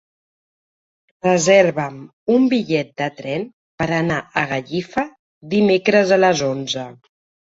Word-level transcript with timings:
Reserva'm 1.25 1.99
un 2.35 2.47
bitllet 2.53 2.89
de 3.03 3.09
tren 3.19 3.45
per 3.81 3.87
anar 3.97 4.17
a 4.43 4.45
Gallifa 4.53 5.03
dimecres 5.53 6.17
a 6.17 6.21
les 6.25 6.45
onze. 6.49 6.87